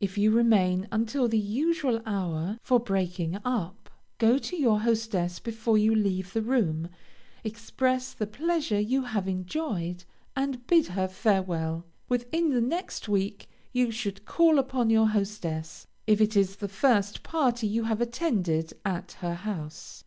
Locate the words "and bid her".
10.34-11.06